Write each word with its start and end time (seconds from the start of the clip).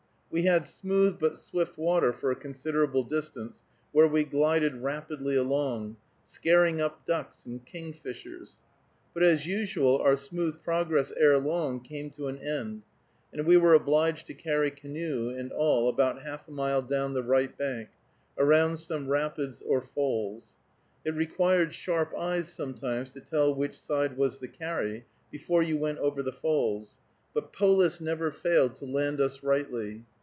We 0.33 0.43
had 0.43 0.65
smooth 0.65 1.19
but 1.19 1.35
swift 1.35 1.77
water 1.77 2.13
for 2.13 2.31
a 2.31 2.37
considerable 2.37 3.03
distance, 3.03 3.65
where 3.91 4.07
we 4.07 4.23
glided 4.23 4.77
rapidly 4.81 5.35
along, 5.35 5.97
scaring 6.23 6.79
up 6.79 7.05
ducks 7.05 7.45
and 7.45 7.65
kingfishers. 7.65 8.59
But, 9.13 9.23
as 9.23 9.45
usual, 9.45 9.97
our 9.97 10.15
smooth 10.15 10.63
progress 10.63 11.11
ere 11.17 11.37
long 11.37 11.81
came 11.81 12.11
to 12.11 12.27
an 12.27 12.37
end, 12.37 12.83
and 13.33 13.45
we 13.45 13.57
were 13.57 13.73
obliged 13.73 14.25
to 14.27 14.33
carry 14.33 14.71
canoe 14.71 15.27
and 15.31 15.51
all 15.51 15.89
about 15.89 16.21
half 16.21 16.47
a 16.47 16.51
mile 16.51 16.81
down 16.81 17.13
the 17.13 17.23
right 17.23 17.55
bank, 17.57 17.89
around 18.37 18.77
some 18.77 19.09
rapids 19.09 19.61
or 19.61 19.81
falls. 19.81 20.53
It 21.03 21.13
required 21.13 21.73
sharp 21.73 22.13
eyes 22.17 22.47
sometimes 22.47 23.11
to 23.15 23.19
tell 23.19 23.53
which 23.53 23.77
side 23.77 24.15
was 24.15 24.39
the 24.39 24.47
carry, 24.47 25.03
before 25.29 25.61
you 25.61 25.75
went 25.75 25.97
over 25.99 26.23
the 26.23 26.31
falls, 26.31 26.93
but 27.33 27.51
Polis 27.51 27.99
never 27.99 28.31
failed 28.31 28.75
to 28.75 28.85
land 28.85 29.19
us 29.19 29.43
rightly. 29.43 30.05